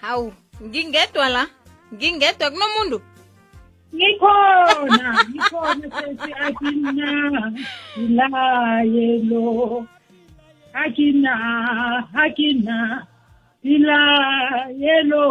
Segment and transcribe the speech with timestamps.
[0.00, 1.46] hawu ngingedwa la.
[1.94, 2.98] Ngingedwa kunomuntu
[3.94, 7.08] ngikhona ngikhona sethi akina
[8.02, 9.46] ilayelo.
[10.72, 11.34] Akina
[12.14, 13.06] akina
[13.62, 15.26] ilayelo.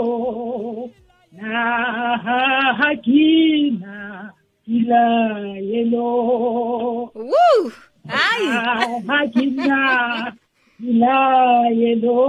[1.32, 1.52] Na
[2.80, 4.34] hakina
[4.68, 6.10] ilayelo.
[7.16, 7.72] Woo!
[8.08, 8.48] Hayi.
[9.08, 9.80] hakina
[10.90, 12.20] ilayelo.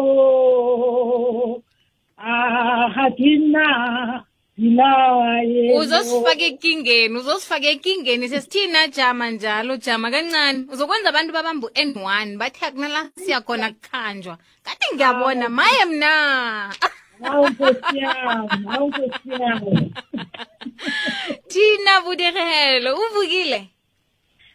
[2.95, 4.25] Hakina
[4.59, 10.65] ilayelo uzosifaka ekingeni uzosifaka ekingeni sesithina jama njalo jama kancane.
[10.73, 14.39] Uzokwenza abantu babamba u-n one bathi akunala siyakhona kukhanjwa.
[14.65, 16.75] Kade ngiyabona maye mna.
[21.51, 23.61] Thina budirelo uvukile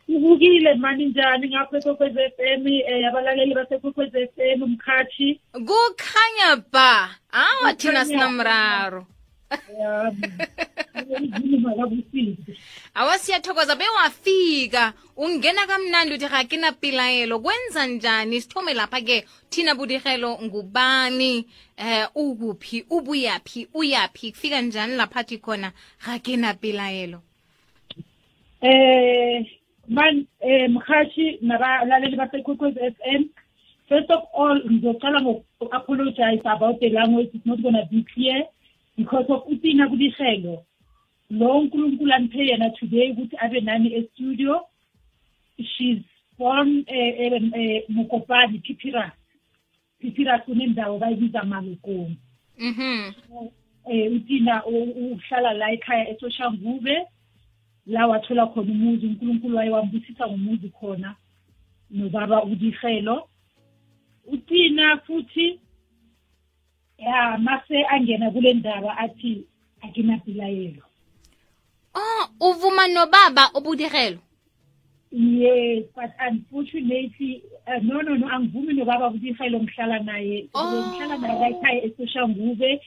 [0.08, 5.40] ivukile mani njani ngapha ekwekwez f m um abalaleli basekwekwez f m mkhathi.
[5.52, 9.08] Kukhanya ba awa thina sinamraro
[12.95, 14.94] awa siyathokoza bewafika.
[15.17, 18.42] Ungena kamnandi uthi ga ke napilaelo kwenza njani?
[18.42, 21.45] Sithome lapha-ke thina budirelo ngubani?
[21.78, 22.86] Eh ukuphi?
[22.90, 23.67] Ubuyaphi?
[23.73, 24.31] Uyaphi?
[24.31, 25.72] Kufika njani lapha laphathi khona
[26.06, 27.22] ga ke napilaelo
[28.62, 29.45] um eh
[29.88, 33.25] man eh, mhashi nabalaleli basekwekwezi f m
[33.89, 38.45] first of all ngizocala ngoku-apologize about the language it's not gonna be clear
[38.97, 40.66] because of utina kulihlelo
[41.30, 44.61] lo unkulunkulu aniphe yena today ukuthi abe nani estudio
[45.58, 46.02] she's
[46.38, 49.11] from eh, eh, eh, mokopani pipiras
[50.00, 52.17] pipiras kunendawo bayibiza mabekoni
[52.59, 54.16] um mm-hmm.
[54.16, 57.08] utina uhlala la ekhaya esoshanguve
[57.86, 61.16] la wathola khona umuzi uNkulunkulu wayewambusisa ngomuzi khona
[61.91, 63.30] nobaba udihelo
[64.25, 65.59] utina futhi
[66.97, 69.44] ya mase angena kule ndaba athi
[69.81, 70.83] akinapilayelo
[71.94, 74.19] oh uvuma nobaba obudirelo
[75.12, 80.50] yes but unfortunately uh, no no no angivumi nobaba udihelo ngihlala naye.
[80.53, 80.91] Oh.
[80.91, 82.81] ngihlala naye la ekhaya eSoshanguve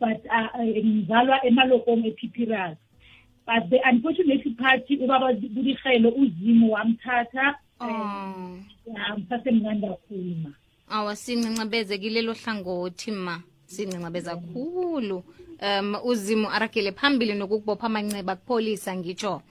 [0.00, 2.76] but uh, uh, ngizalwa emalokong ePipiras.
[3.46, 8.58] But the unfortunate part ubaba budihelo uzimu wamthatha oh.
[9.18, 10.52] ngisasemncane kakhulu ma
[10.88, 13.42] awa sincancabeze kilelo hlangothi ma.
[13.66, 15.24] Sincancabeza kakhulu
[15.62, 19.42] um uzimu aragele phambili nokukubopha amanceba kupholisa ngitsho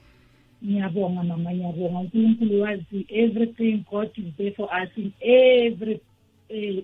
[0.66, 2.00] ngiyabonga mama ngiyabonga.
[2.00, 6.00] Unkulunkulu wazi everything god is there for us in every
[6.50, 6.84] uh,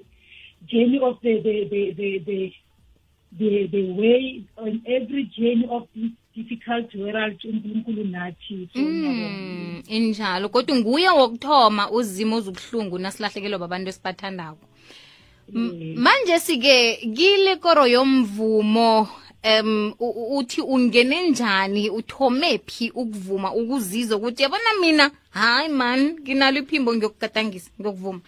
[0.65, 2.53] journey of the the the the the,
[3.37, 9.29] the, the way on every journey of this difficult world unkulunkulu nathi so ngiyabonga.
[9.29, 10.49] Mm, injalo.
[10.49, 14.65] Kodwa nguye wokuthoma uzimo ozubuhlungu nasilahlekelwa babantu esibathandako.
[15.55, 19.07] M- manje sike kile koro yomvumo
[19.43, 25.99] em u- u- uthi ungene njani uthome phi ukuvuma ukuzizwa ukuthi yabona mina hayi man
[26.21, 28.21] nginalo iphimbo ngiyokugadangisa ngiyokuvuma.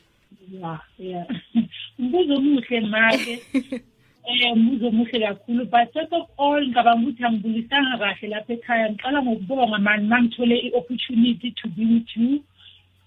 [0.61, 1.25] Ya ya
[1.99, 3.41] umbuzo omuhle make
[4.25, 8.89] eh umbuzo omuhle kakhulu but first of all ngicabanga ukuthi angibulisanga kahle lapha ekhaya.
[8.89, 12.43] Ngiqala ngokubonga mani mangithole i-opportunity to be with you.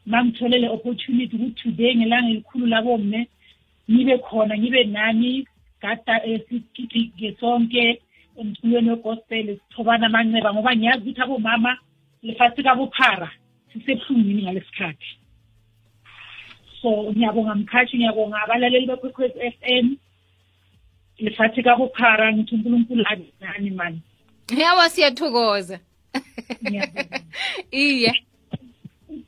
[0.06, 3.28] Mangithole le opportunity ukuthi today ngelanga elikhulu labome
[3.90, 5.46] ngibe khona ngibe nani
[5.80, 8.00] gada eh, sigige sonke
[8.36, 11.78] emculweni wegospel sithobana amanceba ngoba ngiyazi ukuthi abomama
[12.22, 13.30] lefatshe kabophara
[13.72, 15.10] sisebuhlungwini ngalesikhathi.
[16.82, 19.96] So ngiyabonga mkhathi ngiyabonga abalaleli bekwekwez f m.
[21.18, 24.00] lefatshe kabophara ngithi unkulunkulu abe nani mani
[24.56, 25.80] yawa siyathokoza.
[26.62, 27.20] Ngiyabonga.
[27.70, 28.12] iye.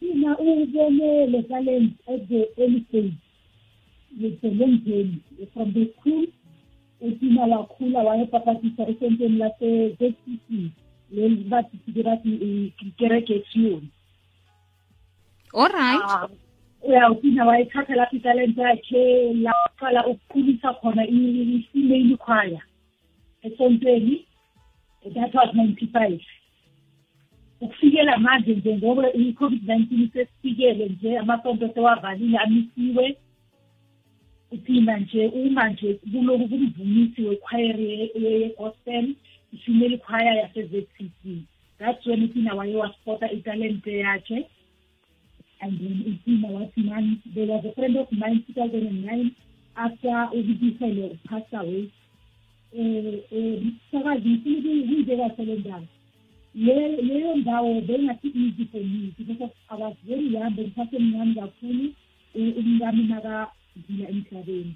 [0.01, 3.15] Thina ubone le talent at the early stage.
[4.21, 5.23] With the long journey
[5.55, 6.27] from the school
[7.01, 10.71] uthina wakhula wayepapatisa esenteni lase-zcc
[11.11, 13.89] leli bathi sike bathi ikereke siyoni
[15.55, 16.31] alright
[16.89, 22.61] ya uthina wayethatha lapho italente yakhe laqala ukukhulisa khona i- i-female choir
[23.43, 24.25] esontweni
[25.15, 26.21] that was ninety five
[27.61, 33.17] ukufikela manje nje ngoba i-covid-19 isesifikele nje amasonto sewavalile amisiwe
[34.53, 39.15] uthina nje uma nje kuloku kumvumisi wekhwayeri ye-gospel
[39.53, 41.43] i-female choir yase-zcc
[41.79, 44.47] that's when uthina waye waspota italente yakhe
[45.61, 49.31] and then uthina wathi man there was a friend of mine 2009
[49.77, 51.91] after ubiselo passed away
[52.73, 55.87] eh eh sakazi ngifuna ukuyibeka sele ndawo
[56.55, 61.95] le leyo ndawo bengathi easy for me because I was very young bengisasemncane kakhulu
[62.35, 64.75] umngami nakadlula emhlabeni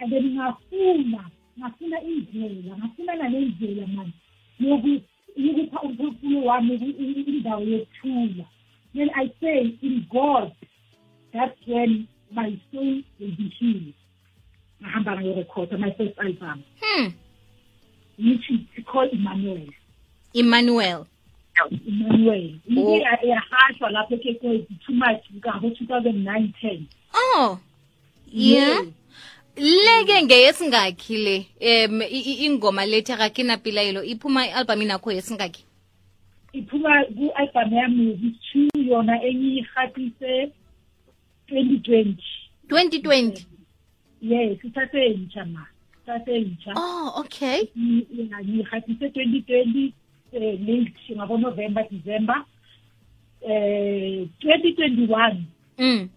[0.00, 1.22] and then ngafuna
[1.58, 4.12] ngafuna indlela ngafumana nendlela manje
[4.60, 8.44] yokupha uphefumulo wami indawo yokuthula
[8.94, 10.52] then i say in god
[11.32, 13.94] that's when my soul will be healed.
[14.82, 16.64] Ngayorekhoda my first album.
[16.80, 17.08] Hmm.
[18.18, 19.66] which is called emmanuel.
[20.34, 21.06] Emmanuel.
[21.70, 22.54] Emmanuel.
[22.68, 25.22] Ike yahashwa lapho ekekwezi too much
[27.14, 27.58] oh.
[28.32, 28.84] Yeah.
[29.56, 35.64] Leke ngeyesingakhi le um ingoma lethi akakina napilayelo iphuma i-album inakho yesingakhi
[36.52, 40.52] iphuma ku-album yami yokuthi yona engiyihatise
[41.48, 42.14] 2020
[42.68, 43.46] 2020
[44.22, 45.66] yes isasentsha ma
[46.02, 47.68] isasentsha oh okay.
[47.76, 49.92] Ngiyihatise 2020
[50.32, 52.44] eh, late ngabo-november december.
[53.42, 55.42] Eh 2021
[55.78, 56.08] mm.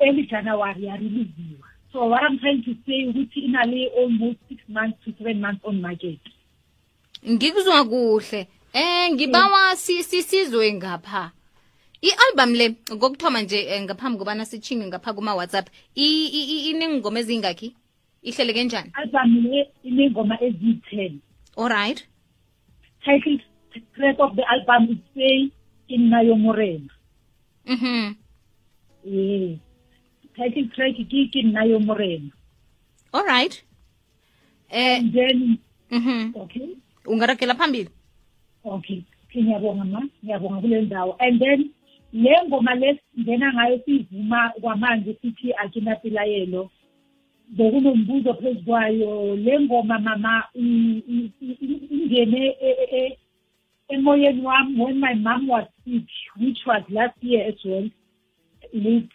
[0.00, 5.12] Early january yareleasiwa so what i'm trying to say ukuthi inale almost six months to
[5.18, 6.18] seven months on market.
[7.30, 8.48] Ngikuzwa kuhle.
[8.72, 11.32] Eh ngibawa sisizwe ngapha.
[12.02, 17.74] I-album le ngokuthoma nje eh, ngaphambi kobana sitshinge ngapha kuma WhatsApp inengoma ezingakhi?
[18.22, 21.12] Ihlele kanjani album le inengoma eziyi-10
[21.56, 22.06] alright
[23.04, 23.38] title
[23.94, 25.50] track of the album is say
[25.98, 26.90] nayo morena.
[27.66, 28.14] Mhm
[29.06, 29.58] Eh.
[30.36, 32.30] title track ke ke nayo morena.
[33.12, 33.62] Alright
[34.70, 35.58] eh and then
[35.90, 36.76] mhm okay.
[37.06, 37.90] Ungarakela phambili
[38.64, 39.02] okay.
[39.36, 41.70] Ngiyabonga ma ngiyabonga kule ndawo and then
[42.12, 46.70] le ngoma lesingena ngayo sivuma kwamanje sithi akinapilayelo
[47.48, 50.44] bekunombuzo phezu kwayo le ngoma mama
[51.92, 52.56] ingene
[53.88, 57.88] emoyeni wami when my mom was sick which was last year as well
[58.72, 59.12] late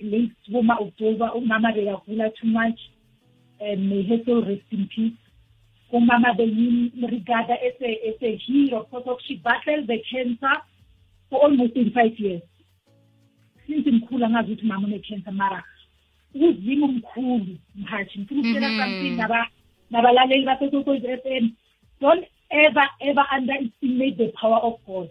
[0.00, 2.80] late kuma October umama bekagula too much
[3.60, 5.25] and may her soul rest in peace.
[5.92, 10.56] Umama bengimregada as a as a hero because she battled the cancer
[11.30, 12.42] for almost 35 years.
[13.66, 15.62] Since ngikhula ngazi ukuthi mama une-cancer mara
[16.34, 19.46] uzima omkhulu mhathi ngifuna ukutshela something
[19.90, 21.50] nabalaleli basekokwezi f m.
[22.00, 25.10] Don't ever ever underestimate the power of god.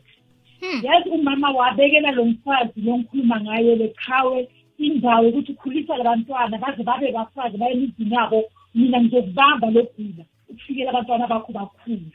[0.84, 7.12] Yazi umama wabekela lo mfazi lo ngikhuluma ngayo leqhawe indawo ukuthi ukhulisa labantwana baze babe
[7.12, 8.44] bafazi baye emizini yabo.
[8.76, 12.12] Mina ngizokubamba logula ukufikela abantwana bakho bakhula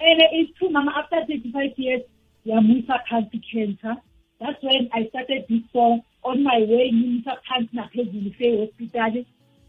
[0.00, 2.02] and it's true mama after 35 years
[2.46, 3.96] yamwisa phansi cancer.
[4.40, 9.24] That's when i started song on my way ngimisa phansi naphezulu se-hospital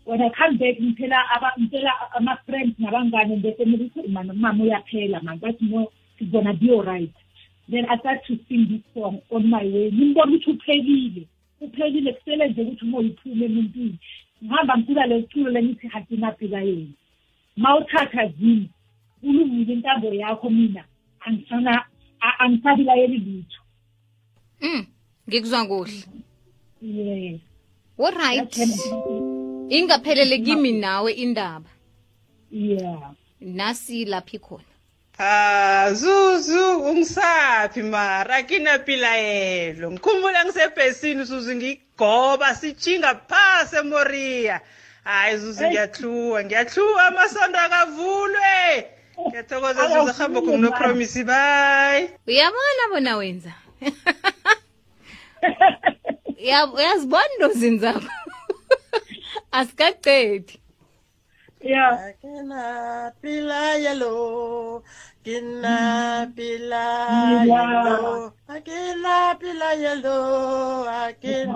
[0.06, 1.18] when i come back ngithela
[1.60, 7.14] ngitshela ama-friends nabangane nge-family ukuthi mama uyaphela man but no it's gonna be all right
[7.70, 9.92] then i start to sing this song on my way.
[9.92, 11.28] Ngimbona ukuthi uphelile
[11.62, 14.00] uphelile kusele nje ukuthi uma uyiphume emuntwini.
[14.44, 16.94] Ngihamba ngicula le culo lengithi hatinapika yena.
[17.58, 18.70] Ma uthatha zini
[19.24, 20.84] ulungile intambo yakho mina.
[21.20, 21.86] Angisana
[22.40, 23.62] angisabilayeli lutho.
[24.62, 24.86] Mm
[25.30, 26.04] ngikuzwa kuhle.
[26.82, 27.42] Yes
[28.00, 28.58] alright
[29.70, 31.70] ingaphelele kimi nawe indaba.
[32.52, 33.14] Yeah.
[33.42, 34.64] Nasi laphi khona?
[35.20, 38.44] Ah Zuzu ungisaphi mara?
[38.44, 44.62] Kinapilayelo ngikhumbula ngisebhesini Zuzu ngigoba sichinga phase eMoria.
[45.04, 48.88] Hayi Zuzu ngiyahluwa ngiyahluwa amasondo akavulwe.
[49.28, 52.10] Ngiyathokoza Zuzu hamba kuno promise bye.
[52.28, 53.54] Uyabona bona wenza?
[56.76, 58.10] Uyazibona ndozini zakho
[59.58, 60.61] asikaqedi.
[61.64, 62.12] Yeah.
[62.12, 64.84] Akina pilayelo,
[65.24, 70.20] kina pilayelo, akina pilayelo,
[70.90, 71.52] akina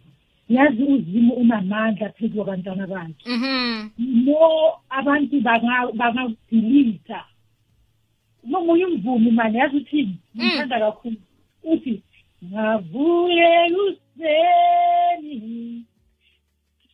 [0.49, 3.25] yazi uzimu unamandla phezu kwabantwana bakhe.
[3.25, 3.89] Mhm.
[3.97, 7.25] Mo abantu banga- bangakudilita
[8.43, 11.17] nomunye umvumi mani yazi uthini ngithanda kakhulu.
[11.63, 12.01] Uthi
[12.45, 15.35] ngavulela useni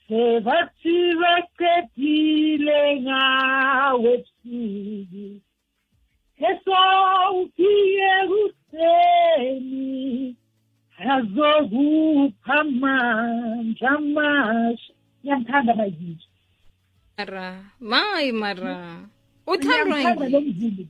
[0.08, 5.42] sebathi baqedile ngawe busuku
[11.18, 13.92] azokupha amandla
[15.22, 16.28] ngiyamthanda mayizizo
[17.18, 17.48] mara
[17.80, 18.76] mayi mara
[19.48, 20.34] uthandwa ngiyamthanda yini?
[20.34, 20.86] lo mzulu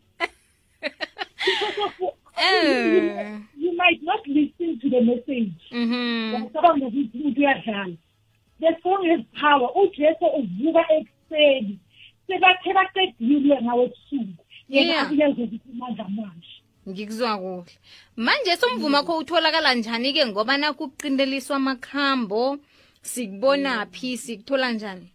[1.48, 3.40] because Eh.
[3.58, 5.58] you might not listen to the message.
[5.74, 7.98] Ngicabanga ukuthi umuntu uyadlala
[8.60, 9.70] the song has power.
[9.76, 11.80] Ujesu uvuka ekuseni
[12.28, 14.44] sebathe baqedile ngawe ebusuku.
[14.70, 16.57] Yena abuyeza ukuthi amandla amasha
[16.88, 17.74] ngikuzwa kuhle.
[18.16, 20.26] Manje somvumo wakho utholakala njani-ke?
[20.26, 22.58] Ngoba nakuqineliswa amakhambo
[23.02, 25.08] sikubonaphi sikuthola njani?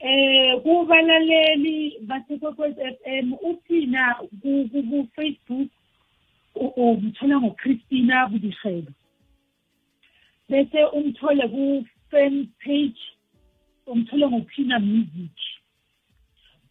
[0.00, 5.70] Eh kubalaleli basekwekwez FM uthina ku Facebook
[6.54, 8.92] umthola ngoChristina Budishelo
[10.48, 13.00] bese umthole ku fan page
[13.86, 15.38] umthole ngoPhina Music.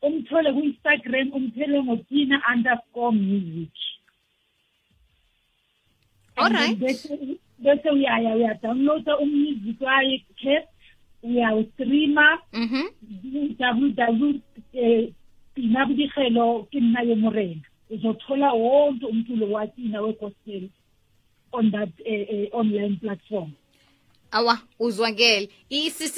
[0.01, 3.73] Umthole ku Instagram umthole ngoPhina underscore music.
[6.37, 6.79] Alright.
[7.59, 10.55] bese uyaya uyadownloada umusic wakhe
[11.23, 12.39] uyawustreama
[13.59, 14.39] www
[15.55, 17.61] tina bodigelo ke nna yo morena.
[17.89, 20.01] Uzothola wonke umculo wa tina
[21.53, 23.51] on that uh, uh, online platform
[24.31, 25.49] awa uzwakele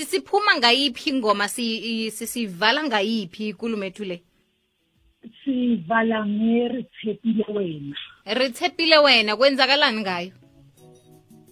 [0.05, 1.47] siphuma ngayiphi ingoma?
[1.47, 4.21] Si- i- si- sivala ngayiphi ikulumo ethu le?
[5.43, 7.97] Sivala ngeritshepile wena.
[8.25, 10.31] Rithepile wena kwenzakalani ngayo?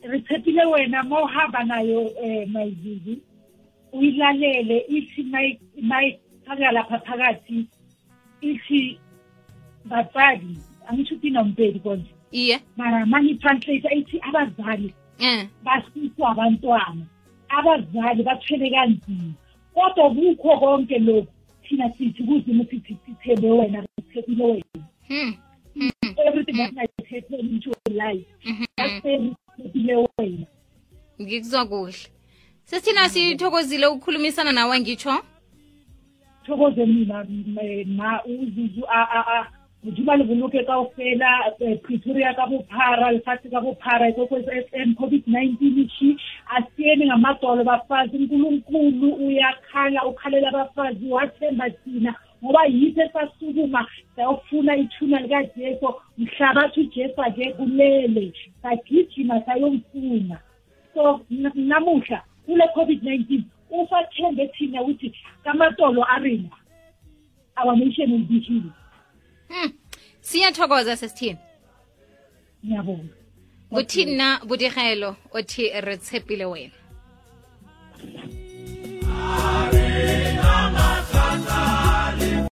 [0.04, 3.20] Ritshepile wena ma uhamba nayo um mayizizi
[3.94, 5.24] uyilalele ithi
[5.82, 7.66] mayifaka lapha phakathi
[8.42, 9.00] ithi
[9.86, 12.12] batsali angisho ukuthi inompedi konje.
[12.32, 12.60] Iye.
[12.78, 15.01] Mara mangi-translate ithi abazali eh
[15.64, 17.06] basiswa abantwana
[17.50, 19.34] abazali bathwele kanzima.
[19.74, 21.28] Kodwa kukho konke lokhu
[21.64, 24.86] thina sithi kuzimu sithi sithembe wena sithembile wena.
[25.08, 25.34] Hmm.
[26.28, 28.26] Everything that might happen into your life
[28.78, 30.46] asithembile wena.
[31.22, 31.96] Ngikuzwa kuhle.
[32.64, 35.24] Sesithina sithokozile ukukhulumisana nawe ngitsho?
[36.46, 39.48] Thokoze mina m- ma uzuzu a a a
[39.84, 44.94] modimo le boloke ka ofela eh, pretoria ka bophara lefatshe ka bophara ikwekwez f m
[44.94, 46.18] covid-19 shi
[46.56, 55.94] asiyeni ngamadolo bafazi unkulunkulu uyakhala ukhalela abafazi wathemba thina ngoba yithi esasukuma sayofuna ithuna likajesu
[56.18, 60.38] mhlabathi ujesu ake kulele sagijima sayomfuna.
[60.94, 61.22] So
[61.56, 66.50] namuhla kule covid-19 usathembe thina ukuthi kamatolo arina
[67.58, 68.81] our nation will be healed
[69.52, 69.72] Hmm.
[70.22, 71.40] siyathokoza sesithini
[72.66, 73.14] ngiyabonga
[73.70, 76.78] kuthini na budigelo othi re tshepile wena
[79.14, 80.31] Amen.